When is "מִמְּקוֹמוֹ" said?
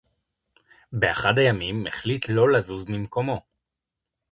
2.89-3.39